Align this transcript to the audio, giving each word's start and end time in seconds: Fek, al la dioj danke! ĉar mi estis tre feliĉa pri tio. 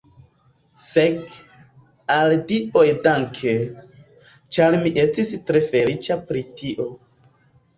Fek, 0.83 1.33
al 2.13 2.29
la 2.31 2.39
dioj 2.51 2.85
danke! 3.09 3.53
ĉar 4.57 4.79
mi 4.85 4.95
estis 5.05 5.31
tre 5.51 5.63
feliĉa 5.69 6.19
pri 6.33 6.45
tio. 6.63 6.89